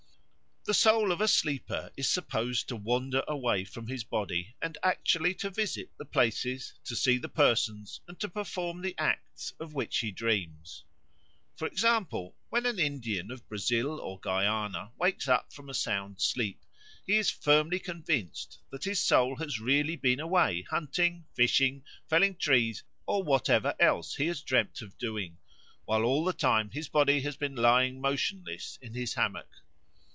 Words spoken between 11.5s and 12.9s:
For example, when an